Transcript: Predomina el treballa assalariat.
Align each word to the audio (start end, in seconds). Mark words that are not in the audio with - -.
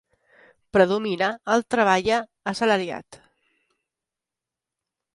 Predomina 0.77 1.27
el 1.57 1.63
treballa 1.75 2.19
assalariat. 2.55 3.23